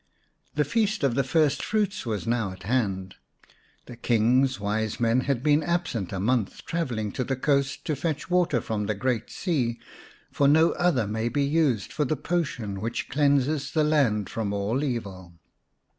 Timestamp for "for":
10.31-10.47, 11.93-12.03